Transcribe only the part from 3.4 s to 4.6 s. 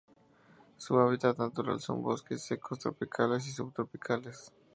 o subtropicales.